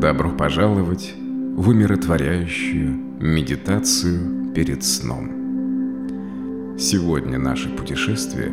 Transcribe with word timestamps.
Добро 0.00 0.30
пожаловать 0.30 1.12
в 1.56 1.68
умиротворяющую 1.68 2.90
медитацию 3.20 4.50
перед 4.54 4.82
сном. 4.82 5.28
Сегодня 6.78 7.38
наше 7.38 7.68
путешествие 7.68 8.50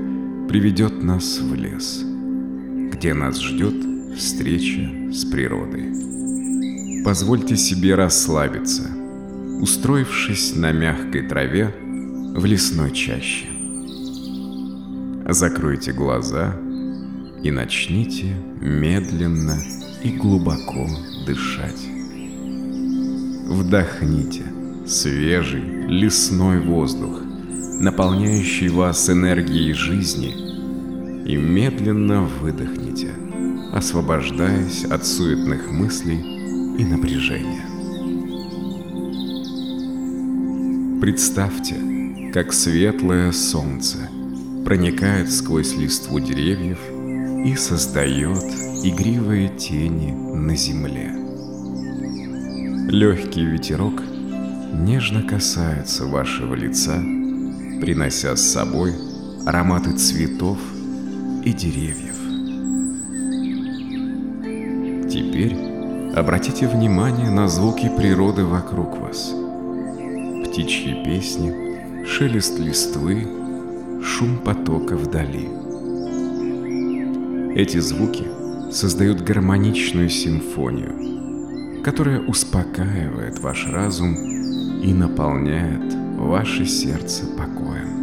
приведет 0.50 1.02
нас 1.02 1.40
в 1.40 1.56
лес, 1.56 2.04
где 2.92 3.14
нас 3.14 3.42
ждет 3.42 3.76
встреча 4.18 4.92
с 5.14 5.24
природой. 5.24 7.04
Позвольте 7.06 7.56
себе 7.56 7.96
расслабиться, 7.96 8.84
устроившись 9.62 10.54
на 10.54 10.74
мягкой 10.74 11.30
траве 11.30 11.74
в 12.36 12.44
лесной 12.44 12.92
чаще. 12.92 13.46
Закройте 15.30 15.94
глаза 15.94 16.58
и 17.42 17.52
начните 17.52 18.36
медленно 18.60 19.58
и 20.04 20.10
глубоко 20.10 20.88
дышать. 21.26 21.88
Вдохните 23.48 24.44
свежий 24.86 25.62
лесной 25.88 26.60
воздух, 26.60 27.22
наполняющий 27.80 28.70
вас 28.70 29.10
энергией 29.10 29.74
жизни, 29.74 30.34
и 31.26 31.36
медленно 31.36 32.22
выдохните, 32.24 33.12
освобождаясь 33.74 34.86
от 34.86 35.06
суетных 35.06 35.72
мыслей 35.72 36.22
и 36.78 36.86
напряжения. 36.86 37.66
Представьте, 41.02 41.76
как 42.34 42.54
светлое 42.54 43.32
солнце 43.32 44.10
проникает 44.66 45.32
сквозь 45.32 45.76
листву 45.76 46.20
деревьев 46.20 46.80
и 47.46 47.56
создает 47.56 48.44
игривые 48.84 49.50
тени 49.50 50.12
на 50.12 50.56
земле. 50.56 51.12
Легкий 52.90 53.44
ветерок 53.44 54.02
нежно 54.74 55.24
касается 55.24 56.06
вашего 56.06 56.54
лица, 56.54 56.96
принося 57.82 58.36
с 58.36 58.42
собой 58.42 58.94
ароматы 59.46 59.94
цветов 59.98 60.58
и 61.44 61.54
деревьев. 61.54 62.16
Теперь 65.10 65.56
обратите 66.16 66.68
внимание 66.68 67.30
на 67.30 67.48
звуки 67.48 67.90
природы 67.98 68.46
вокруг 68.46 69.00
вас. 69.00 69.34
Птичьи 70.46 71.04
песни, 71.04 72.06
шелест 72.06 72.60
листвы, 72.60 73.28
шум 74.04 74.38
потока 74.38 74.96
вдали. 74.96 75.50
Эти 77.56 77.80
звуки 77.80 78.26
создают 78.72 79.22
гармоничную 79.22 80.10
симфонию, 80.10 81.84
которая 81.84 82.20
успокаивает 82.20 83.40
ваш 83.40 83.68
разум 83.68 84.16
и 84.82 84.94
наполняет 84.94 85.94
ваше 86.18 86.66
сердце 86.66 87.26
покоем. 87.38 87.98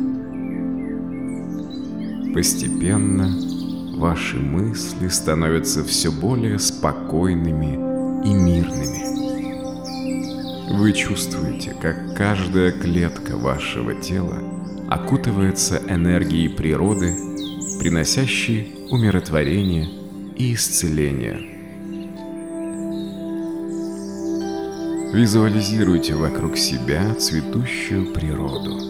Постепенно 2.32 3.30
ваши 3.96 4.36
мысли 4.36 5.08
становятся 5.08 5.84
все 5.84 6.10
более 6.10 6.58
спокойными 6.58 7.74
и 8.26 8.32
мирными. 8.32 9.04
Вы 10.78 10.92
чувствуете, 10.92 11.76
как 11.80 12.16
каждая 12.16 12.72
клетка 12.72 13.36
вашего 13.36 13.94
тела 13.94 14.38
окутывается 14.90 15.80
энергией 15.88 16.48
природы, 16.48 17.14
приносящей 17.78 18.74
умиротворение 18.90 20.03
и 20.36 20.54
исцеление. 20.54 21.38
Визуализируйте 25.12 26.14
вокруг 26.14 26.56
себя 26.56 27.14
цветущую 27.14 28.12
природу. 28.12 28.80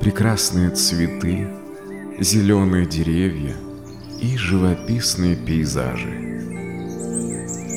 Прекрасные 0.00 0.70
цветы, 0.70 1.48
зеленые 2.20 2.86
деревья 2.86 3.56
и 4.20 4.36
живописные 4.36 5.34
пейзажи. 5.34 6.10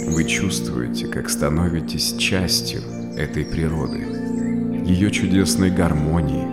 Вы 0.10 0.26
чувствуете, 0.26 1.08
как 1.08 1.30
становитесь 1.30 2.16
частью 2.18 2.82
этой 3.16 3.46
природы, 3.46 4.00
ее 4.86 5.10
чудесной 5.10 5.72
гармонии 5.72 6.46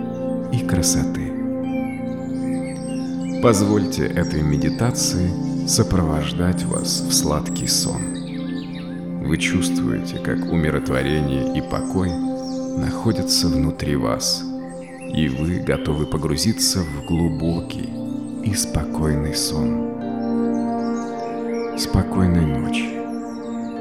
и 0.54 0.64
красоты. 0.64 1.32
Позвольте 3.42 4.06
этой 4.06 4.42
медитации 4.42 5.51
сопровождать 5.66 6.64
вас 6.64 7.00
в 7.00 7.12
сладкий 7.12 7.66
сон. 7.66 8.02
Вы 9.24 9.38
чувствуете, 9.38 10.18
как 10.18 10.50
умиротворение 10.50 11.56
и 11.56 11.62
покой 11.62 12.10
находятся 12.76 13.48
внутри 13.48 13.96
вас, 13.96 14.42
и 15.14 15.28
вы 15.28 15.60
готовы 15.60 16.06
погрузиться 16.06 16.80
в 16.80 17.06
глубокий 17.06 17.88
и 18.44 18.54
спокойный 18.54 19.34
сон. 19.34 19.92
Спокойной 21.78 22.46
ночи. 22.46 22.88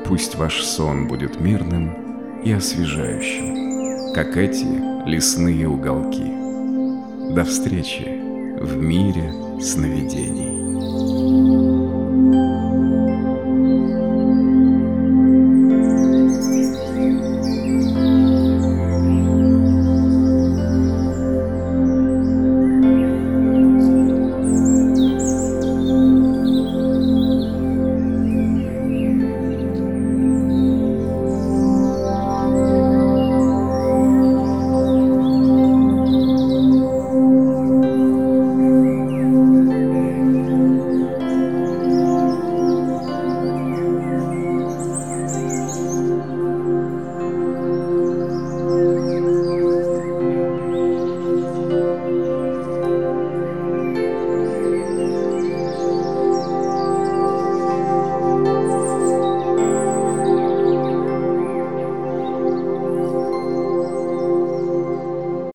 Пусть 0.06 0.36
ваш 0.36 0.62
сон 0.64 1.08
будет 1.08 1.40
мирным 1.40 2.42
и 2.44 2.52
освежающим, 2.52 4.14
как 4.14 4.38
эти 4.38 5.08
лесные 5.08 5.68
уголки. 5.68 6.32
До 7.34 7.44
встречи 7.44 8.08
в 8.62 8.78
мире 8.78 9.34
сновидений. 9.62 10.62